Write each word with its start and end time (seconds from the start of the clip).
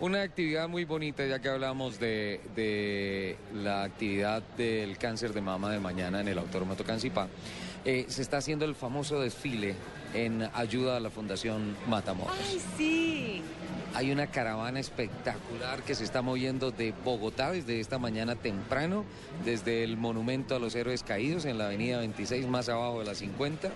una 0.00 0.22
actividad 0.22 0.68
muy 0.68 0.84
bonita, 0.84 1.26
ya 1.26 1.38
que 1.40 1.48
hablamos 1.48 2.00
de, 2.00 3.36
la 3.54 3.84
actividad 3.84 4.42
del 4.56 4.96
cáncer 4.98 5.32
de 5.32 5.40
mama 5.42 5.70
de 5.70 5.78
mañana 5.78 6.20
en 6.20 6.28
el 6.28 6.38
Autódromo 6.38 6.74
Tocancipá. 6.74 7.28
Eh, 7.84 8.06
se 8.08 8.22
está 8.22 8.38
haciendo 8.38 8.64
el 8.64 8.74
famoso 8.74 9.20
desfile 9.20 9.74
en 10.14 10.48
ayuda 10.54 10.96
a 10.96 11.00
la 11.00 11.10
Fundación 11.10 11.76
Matamoros. 11.86 12.34
¡Ay, 12.38 12.60
sí! 12.76 13.42
Hay 13.92 14.12
una 14.12 14.28
caravana 14.28 14.78
espectacular 14.78 15.82
que 15.82 15.96
se 15.96 16.04
está 16.04 16.22
moviendo 16.22 16.70
de 16.70 16.94
Bogotá 17.04 17.50
desde 17.50 17.80
esta 17.80 17.98
mañana 17.98 18.36
temprano, 18.36 19.04
desde 19.44 19.82
el 19.82 19.96
Monumento 19.96 20.54
a 20.54 20.60
los 20.60 20.76
Héroes 20.76 21.02
Caídos 21.02 21.44
en 21.44 21.58
la 21.58 21.66
avenida 21.66 21.98
26, 21.98 22.46
más 22.46 22.68
abajo 22.68 23.00
de 23.00 23.06
la 23.06 23.14
50, 23.16 23.68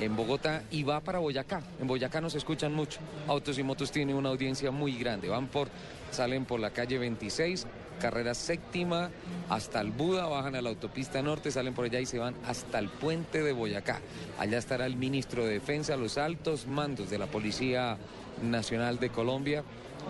en 0.00 0.16
Bogotá, 0.16 0.64
y 0.70 0.82
va 0.82 1.00
para 1.00 1.20
Boyacá. 1.20 1.62
En 1.80 1.86
Boyacá 1.86 2.20
nos 2.20 2.34
escuchan 2.34 2.74
mucho. 2.74 2.98
Autos 3.28 3.56
y 3.58 3.62
Motos 3.62 3.92
tiene 3.92 4.14
una 4.14 4.30
audiencia 4.30 4.72
muy 4.72 4.96
grande. 4.96 5.28
Van 5.28 5.46
por, 5.46 5.68
salen 6.10 6.44
por 6.44 6.58
la 6.58 6.70
calle 6.70 6.98
26, 6.98 7.66
carrera 8.00 8.34
séptima, 8.34 9.10
hasta 9.48 9.80
el 9.80 9.90
Buda, 9.90 10.26
bajan 10.26 10.54
a 10.54 10.62
la 10.62 10.70
autopista 10.70 11.22
norte, 11.22 11.50
salen 11.50 11.74
por 11.74 11.84
allá 11.84 12.00
y 12.00 12.06
se 12.06 12.18
van 12.18 12.34
hasta 12.46 12.78
el 12.78 12.88
puente 12.88 13.42
de 13.42 13.52
Boyacá. 13.52 14.00
Allá 14.38 14.58
estará 14.58 14.86
el 14.86 14.96
ministro 14.96 15.44
de 15.44 15.54
Defensa, 15.54 15.96
los 15.96 16.18
altos 16.18 16.66
mandos 16.66 17.10
de 17.10 17.18
la 17.18 17.26
Policía 17.26 17.98
Nacional 18.42 18.98
de 18.98 19.10
Colombia. 19.10 19.64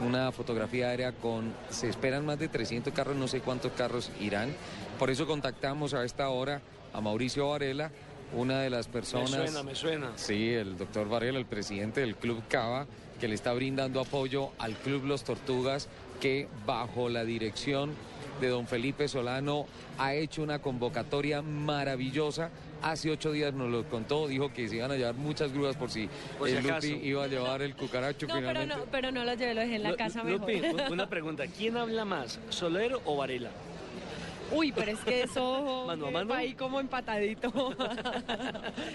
Una 0.04 0.32
fotografía 0.32 0.88
aérea 0.88 1.12
con, 1.12 1.52
se 1.68 1.88
esperan 1.88 2.24
más 2.24 2.38
de 2.38 2.48
300 2.48 2.92
carros, 2.94 3.16
no 3.16 3.28
sé 3.28 3.40
cuántos 3.40 3.72
carros 3.72 4.10
irán. 4.20 4.54
Por 4.98 5.10
eso 5.10 5.26
contactamos 5.26 5.92
a 5.92 6.04
esta 6.04 6.28
hora 6.30 6.62
a 6.94 7.00
Mauricio 7.00 7.48
Varela, 7.48 7.90
una 8.34 8.60
de 8.60 8.70
las 8.70 8.88
personas... 8.88 9.30
Me 9.30 9.46
suena, 9.48 9.62
me 9.62 9.74
suena. 9.74 10.12
Sí, 10.16 10.50
el 10.54 10.78
doctor 10.78 11.08
Varela, 11.08 11.38
el 11.38 11.46
presidente 11.46 12.00
del 12.00 12.16
Club 12.16 12.42
Cava, 12.48 12.86
que 13.20 13.28
le 13.28 13.34
está 13.34 13.52
brindando 13.52 14.00
apoyo 14.00 14.50
al 14.58 14.74
Club 14.74 15.04
Los 15.04 15.24
Tortugas, 15.24 15.88
que 16.22 16.46
bajo 16.64 17.08
la 17.08 17.24
dirección 17.24 17.90
de 18.40 18.46
don 18.46 18.68
Felipe 18.68 19.08
Solano 19.08 19.66
ha 19.98 20.14
hecho 20.14 20.40
una 20.44 20.60
convocatoria 20.60 21.42
maravillosa. 21.42 22.48
Hace 22.80 23.10
ocho 23.10 23.32
días 23.32 23.52
nos 23.52 23.70
lo 23.70 23.84
contó, 23.88 24.28
dijo 24.28 24.52
que 24.52 24.68
se 24.68 24.76
iban 24.76 24.92
a 24.92 24.96
llevar 24.96 25.14
muchas 25.16 25.52
grúas 25.52 25.76
por 25.76 25.90
si, 25.90 26.08
Por 26.38 26.48
si 26.48 26.54
el 26.54 26.64
acaso. 26.64 26.86
Lupi 26.86 27.06
iba 27.08 27.24
a 27.24 27.26
llevar 27.26 27.60
el 27.62 27.74
cucaracho 27.74 28.26
No, 28.28 28.34
pero 28.34 28.48
finalmente. 28.48 28.76
no, 28.76 28.84
pero 28.90 29.10
no 29.10 29.24
lo 29.24 29.34
llevé, 29.34 29.54
lo 29.54 29.60
dejé 29.62 29.74
en 29.76 29.82
la 29.82 29.90
Lu- 29.90 29.96
casa 29.96 30.22
mejor. 30.22 30.40
Lupi, 30.48 30.60
un- 30.64 30.92
una 30.92 31.08
pregunta. 31.08 31.44
¿Quién 31.48 31.76
habla 31.76 32.04
más, 32.04 32.38
Solero 32.50 33.02
o 33.04 33.16
Varela? 33.16 33.50
Uy, 34.52 34.70
pero 34.70 34.92
es 34.92 35.00
que 35.00 35.22
eso 35.22 35.84
¿Mano 35.88 36.06
a 36.06 36.10
mano? 36.12 36.28
va 36.30 36.38
ahí 36.38 36.54
como 36.54 36.78
empatadito. 36.78 37.50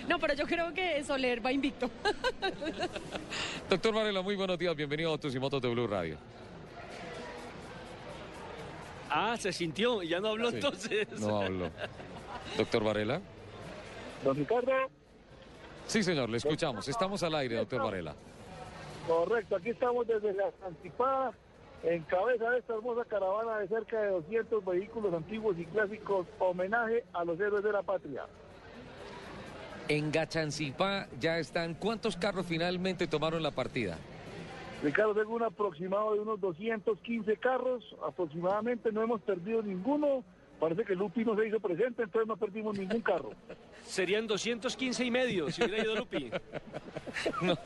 no, 0.07 0.19
pero 0.19 0.33
yo 0.33 0.45
creo 0.45 0.73
que 0.73 1.03
Soler 1.03 1.45
va 1.45 1.51
invicto. 1.51 1.89
Doctor 3.69 3.93
Varela, 3.93 4.21
muy 4.21 4.35
buenos 4.37 4.57
días, 4.57 4.73
bienvenido 4.77 5.09
a 5.09 5.13
Autos 5.13 5.35
y 5.35 5.39
Motos 5.39 5.61
de 5.61 5.67
Blue 5.69 5.87
Radio. 5.87 6.17
Ah, 9.09 9.35
se 9.37 9.51
sintió 9.53 10.03
y 10.03 10.09
ya 10.09 10.19
no 10.19 10.29
habló 10.29 10.49
Sí, 10.49 10.55
entonces. 10.57 11.07
No 11.19 11.41
hablo. 11.41 11.69
Doctor 12.57 12.83
Varela. 12.83 13.21
Don 14.23 14.35
Ricardo, 14.35 14.71
Sí, 15.85 16.03
señor, 16.03 16.29
le 16.29 16.37
escuchamos. 16.37 16.87
Estamos 16.87 17.23
al 17.23 17.35
aire, 17.35 17.55
doctor 17.55 17.81
Varela. 17.83 18.13
correcto, 19.07 19.55
aquí 19.55 19.69
estamos 19.69 20.05
desde 20.05 20.33
la 20.33 20.51
Antipada, 20.65 21.31
en 21.83 22.03
cabeza 22.03 22.49
de 22.49 22.59
esta 22.59 22.73
hermosa 22.73 23.05
caravana 23.05 23.59
de 23.59 23.67
cerca 23.69 24.01
de 24.01 24.09
200 24.09 24.65
vehículos 24.65 25.13
antiguos 25.13 25.57
y 25.57 25.65
clásicos, 25.65 26.27
homenaje 26.39 27.05
a 27.13 27.23
los 27.23 27.39
héroes 27.39 27.63
de 27.63 27.71
la 27.71 27.83
patria. 27.83 28.23
En 29.87 30.11
Gachancipá 30.11 31.07
ya 31.19 31.37
están. 31.39 31.75
¿Cuántos 31.75 32.17
carros 32.17 32.45
finalmente 32.45 33.07
tomaron 33.07 33.41
la 33.41 33.51
partida? 33.51 33.97
Ricardo, 34.83 35.13
tengo 35.15 35.35
un 35.35 35.43
aproximado 35.43 36.13
de 36.13 36.19
unos 36.19 36.39
215 36.39 37.37
carros, 37.37 37.83
aproximadamente 38.05 38.91
no 38.91 39.01
hemos 39.01 39.21
perdido 39.21 39.61
ninguno, 39.63 40.23
parece 40.59 40.83
que 40.83 40.93
Lupi 40.95 41.25
no 41.25 41.35
se 41.35 41.47
hizo 41.47 41.59
presente, 41.59 42.03
entonces 42.03 42.27
no 42.27 42.37
perdimos 42.37 42.77
ningún 42.77 43.01
carro. 43.01 43.31
Serían 43.85 44.27
215 44.27 45.05
y 45.05 45.11
medio 45.11 45.49
si 45.51 45.63
hubiera 45.63 45.83
ido 45.83 45.95
Lupi. 45.95 46.29
No, 47.41 47.57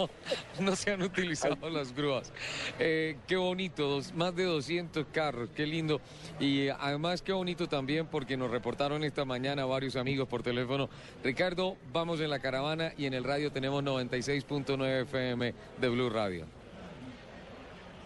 no 0.61 0.75
se 0.77 0.91
han 0.91 1.01
utilizado 1.01 1.69
las 1.69 1.93
grúas. 1.93 2.31
Eh, 2.79 3.17
qué 3.27 3.35
bonito, 3.35 3.85
dos- 3.85 4.13
más 4.13 4.33
de 4.33 4.45
200 4.45 5.07
carros, 5.11 5.49
qué 5.53 5.65
lindo. 5.65 5.99
Y 6.39 6.67
eh, 6.67 6.71
además 6.79 7.21
qué 7.21 7.33
bonito 7.33 7.67
también 7.67 8.07
porque 8.07 8.37
nos 8.37 8.49
reportaron 8.49 9.03
esta 9.03 9.25
mañana 9.25 9.65
varios 9.65 9.97
amigos 9.97 10.29
por 10.29 10.41
teléfono. 10.41 10.89
Ricardo, 11.21 11.75
vamos 11.91 12.21
en 12.21 12.29
la 12.29 12.39
caravana 12.39 12.93
y 12.97 13.07
en 13.07 13.13
el 13.13 13.25
radio 13.25 13.51
tenemos 13.51 13.83
96.9 13.83 15.01
FM 15.01 15.53
de 15.81 15.89
Blue 15.89 16.09
Radio. 16.09 16.45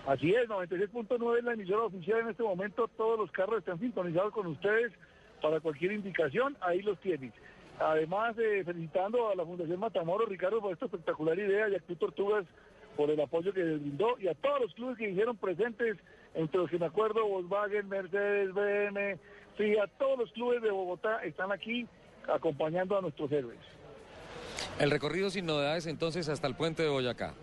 Así 0.07 0.31
es, 0.33 0.47
96.9 0.47 1.39
es 1.39 1.43
la 1.43 1.53
emisora 1.53 1.85
oficial 1.85 2.19
en 2.19 2.29
este 2.29 2.43
momento, 2.43 2.87
todos 2.95 3.17
los 3.17 3.31
carros 3.31 3.59
están 3.59 3.79
sintonizados 3.79 4.31
con 4.33 4.45
ustedes 4.45 4.91
para 5.41 5.59
cualquier 5.59 5.93
indicación, 5.93 6.55
ahí 6.61 6.81
los 6.83 6.99
tienen. 6.99 7.33
Además, 7.79 8.35
eh, 8.37 8.63
felicitando 8.63 9.29
a 9.29 9.35
la 9.35 9.43
Fundación 9.43 9.79
Matamoros, 9.79 10.29
Ricardo, 10.29 10.61
por 10.61 10.73
esta 10.73 10.85
espectacular 10.85 11.37
idea 11.37 11.69
y 11.69 11.75
a 11.75 11.79
Club 11.79 11.97
Tortugas 11.97 12.45
por 12.95 13.09
el 13.09 13.19
apoyo 13.19 13.51
que 13.51 13.63
les 13.63 13.81
brindó 13.81 14.17
y 14.19 14.27
a 14.27 14.33
todos 14.35 14.61
los 14.61 14.73
clubes 14.75 14.97
que 14.97 15.09
hicieron 15.09 15.37
presentes, 15.37 15.97
entre 16.33 16.59
los 16.59 16.69
que 16.69 16.79
me 16.79 16.85
acuerdo, 16.85 17.27
Volkswagen, 17.27 17.89
Mercedes, 17.89 18.53
BM, 18.53 19.17
Fiat, 19.57 19.89
todos 19.97 20.19
los 20.19 20.31
clubes 20.31 20.61
de 20.61 20.71
Bogotá 20.71 21.23
están 21.23 21.51
aquí 21.51 21.87
acompañando 22.33 22.97
a 22.97 23.01
nuestros 23.01 23.31
héroes. 23.31 23.59
El 24.79 24.91
recorrido 24.91 25.29
sin 25.29 25.45
novedades 25.45 25.87
entonces 25.87 26.29
hasta 26.29 26.47
el 26.47 26.55
puente 26.55 26.83
de 26.83 26.89
Boyacá. 26.89 27.33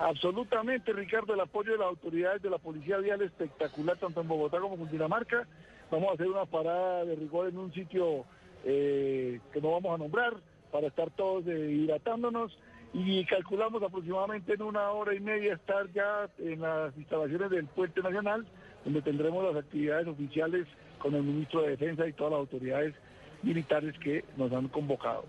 Absolutamente, 0.00 0.94
Ricardo, 0.94 1.34
el 1.34 1.40
apoyo 1.40 1.72
de 1.72 1.78
las 1.78 1.88
autoridades 1.88 2.40
de 2.40 2.48
la 2.48 2.56
Policía 2.56 2.96
Vial 2.96 3.20
espectacular, 3.20 3.98
tanto 3.98 4.22
en 4.22 4.28
Bogotá 4.28 4.58
como 4.58 4.72
en 4.72 4.80
Cundinamarca. 4.80 5.46
Vamos 5.90 6.08
a 6.08 6.14
hacer 6.14 6.26
una 6.26 6.46
parada 6.46 7.04
de 7.04 7.16
rigor 7.16 7.50
en 7.50 7.58
un 7.58 7.70
sitio 7.74 8.24
eh, 8.64 9.40
que 9.52 9.60
no 9.60 9.72
vamos 9.72 9.94
a 9.94 9.98
nombrar 9.98 10.36
para 10.72 10.86
estar 10.86 11.10
todos 11.10 11.46
eh, 11.46 11.70
hidratándonos 11.72 12.58
y 12.94 13.26
calculamos 13.26 13.82
aproximadamente 13.82 14.54
en 14.54 14.62
una 14.62 14.90
hora 14.90 15.14
y 15.14 15.20
media 15.20 15.52
estar 15.52 15.92
ya 15.92 16.30
en 16.38 16.62
las 16.62 16.96
instalaciones 16.96 17.50
del 17.50 17.66
Puente 17.66 18.00
Nacional, 18.00 18.46
donde 18.86 19.02
tendremos 19.02 19.44
las 19.52 19.62
actividades 19.62 20.06
oficiales 20.06 20.66
con 20.98 21.14
el 21.14 21.24
ministro 21.24 21.60
de 21.60 21.72
Defensa 21.72 22.08
y 22.08 22.14
todas 22.14 22.32
las 22.32 22.40
autoridades 22.40 22.94
militares 23.42 23.94
que 23.98 24.24
nos 24.38 24.50
han 24.50 24.68
convocado. 24.68 25.26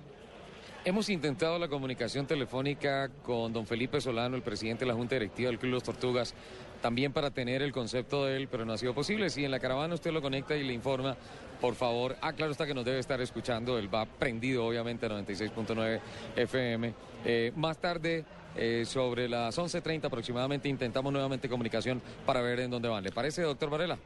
Hemos 0.84 1.10
intentado 1.10 1.60
la 1.60 1.68
comunicación 1.68 2.26
telefónica 2.26 3.12
con 3.22 3.54
don 3.54 3.68
Felipe 3.68 4.02
Solano, 4.02 4.36
el 4.36 4.42
presidente 4.42 4.80
de 4.80 4.88
la 4.88 4.96
Junta 4.96 5.14
Directiva 5.14 5.52
del 5.52 5.60
Club 5.60 5.74
Los 5.74 5.84
Tortugas, 5.84 6.34
también 6.82 7.14
para 7.14 7.30
tener 7.30 7.62
el 7.62 7.72
concepto 7.72 8.26
de 8.26 8.36
él, 8.36 8.48
pero 8.50 8.66
no 8.66 8.74
ha 8.74 8.80
sido 8.80 8.96
posible. 8.96 9.30
Si 9.30 9.46
en 9.46 9.52
la 9.52 9.60
caravana 9.60 9.94
usted 9.94 10.12
lo 10.12 10.24
conecta 10.24 10.58
y 10.58 10.64
le 10.64 10.74
informa, 10.74 11.16
por 11.62 11.76
favor, 11.76 12.16
ah, 12.22 12.34
claro 12.34 12.52
está 12.52 12.66
que 12.66 12.74
nos 12.74 12.84
debe 12.84 12.98
estar 12.98 13.22
escuchando, 13.22 13.78
él 13.78 13.94
va 13.94 14.06
prendido 14.06 14.66
obviamente 14.66 15.06
a 15.06 15.10
96.9 15.10 16.00
FM. 16.36 16.94
Eh, 17.26 17.52
más 17.56 17.78
tarde, 17.78 18.26
eh, 18.56 18.84
sobre 18.84 19.30
las 19.30 19.56
11.30 19.60 20.06
aproximadamente, 20.06 20.68
intentamos 20.68 21.14
nuevamente 21.14 21.48
comunicación 21.48 22.02
para 22.26 22.42
ver 22.42 22.60
en 22.60 22.72
dónde 22.72 22.90
van. 22.90 23.04
¿Le 23.04 23.12
parece, 23.12 23.44
doctor 23.44 23.70
Varela? 23.70 24.00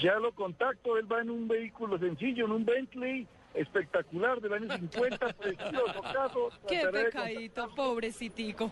Ya 0.00 0.14
lo 0.14 0.32
contacto, 0.32 0.96
él 0.96 1.12
va 1.12 1.20
en 1.20 1.28
un 1.28 1.46
vehículo 1.46 1.98
sencillo, 1.98 2.46
en 2.46 2.52
un 2.52 2.64
Bentley 2.64 3.28
espectacular 3.54 4.40
del 4.40 4.52
año 4.54 4.76
50, 4.76 5.32
precioso 5.40 6.02
caso. 6.02 6.50
Qué 6.68 6.82
pecadito, 6.92 7.74
pobrecitico. 7.74 8.70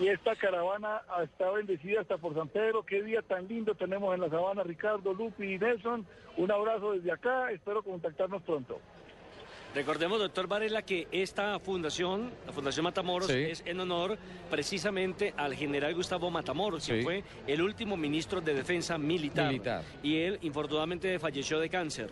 Y 0.00 0.08
esta 0.08 0.34
caravana 0.36 1.02
está 1.22 1.50
bendecida 1.50 2.00
hasta 2.00 2.16
por 2.16 2.34
San 2.34 2.48
Pedro. 2.48 2.84
Qué 2.84 3.02
día 3.02 3.22
tan 3.22 3.48
lindo 3.48 3.74
tenemos 3.74 4.14
en 4.14 4.20
la 4.20 4.28
sabana, 4.30 4.62
Ricardo, 4.62 5.12
Lupi 5.12 5.54
y 5.54 5.58
Nelson. 5.58 6.06
Un 6.36 6.50
abrazo 6.52 6.92
desde 6.92 7.12
acá, 7.12 7.50
espero 7.50 7.82
contactarnos 7.82 8.42
pronto. 8.42 8.80
Recordemos, 9.74 10.18
doctor 10.18 10.48
Varela, 10.48 10.82
que 10.82 11.06
esta 11.12 11.56
fundación, 11.60 12.32
la 12.44 12.52
Fundación 12.52 12.82
Matamoros, 12.84 13.28
Sí. 13.28 13.34
es 13.34 13.62
en 13.66 13.78
honor 13.78 14.18
precisamente 14.50 15.32
al 15.36 15.54
general 15.54 15.94
Gustavo 15.94 16.28
Matamoros, 16.28 16.84
quien 16.86 16.98
Sí. 16.98 17.04
fue 17.04 17.22
el 17.46 17.62
último 17.62 17.96
ministro 17.96 18.40
de 18.40 18.52
Defensa 18.54 18.98
militar. 18.98 19.46
Militar. 19.48 19.84
Y 20.02 20.16
él, 20.22 20.38
infortunadamente, 20.42 21.16
falleció 21.20 21.60
de 21.60 21.68
cáncer. 21.68 22.10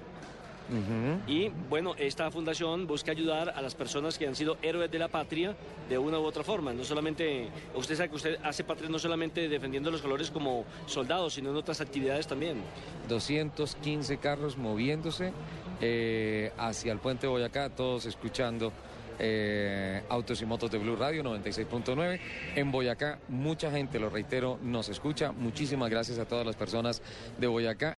Y 1.27 1.49
bueno, 1.69 1.95
esta 1.97 2.31
fundación 2.31 2.87
busca 2.87 3.13
ayudar 3.13 3.51
a 3.51 3.63
las 3.63 3.75
personas 3.75 4.19
que 4.19 4.27
han 4.27 4.35
sido 4.35 4.59
héroes 4.63 4.91
de 4.91 4.99
la 4.99 5.09
patria 5.09 5.57
de 5.89 5.99
una 5.99 6.19
u 6.19 6.25
otra 6.25 6.45
forma. 6.45 6.73
No 6.73 6.85
solamente, 6.85 7.49
usted 7.75 7.97
sabe 7.97 8.11
que 8.11 8.17
usted 8.17 8.39
hace 8.43 8.65
patria 8.65 8.89
no 8.89 8.99
solamente 8.99 9.49
defendiendo 9.49 9.91
los 9.91 10.03
colores 10.03 10.31
como 10.31 10.65
soldados, 10.87 11.35
sino 11.35 11.51
en 11.51 11.57
otras 11.57 11.81
actividades 11.81 12.27
también. 12.27 12.63
215 13.09 14.19
carros 14.19 14.57
moviéndose 14.57 15.33
eh, 15.81 16.53
hacia 16.59 16.93
el 16.93 16.99
puente 16.99 17.27
de 17.27 17.31
Boyacá, 17.31 17.71
todos 17.71 18.07
escuchando 18.07 18.73
eh, 19.19 20.03
Autos 20.09 20.41
y 20.43 20.47
Motos 20.47 20.71
de 20.71 20.79
Blue 20.79 20.97
Radio 20.97 21.23
96.9. 21.25 22.21
En 22.55 22.71
Boyacá, 22.71 23.19
mucha 23.29 23.71
gente, 23.71 23.99
lo 23.99 24.11
reitero, 24.11 24.59
nos 24.63 24.89
escucha. 24.89 25.33
Muchísimas 25.33 25.91
gracias 25.91 26.19
a 26.19 26.25
todas 26.25 26.47
las 26.47 26.57
personas 26.57 27.03
de 27.39 27.47
Boyacá. 27.47 27.97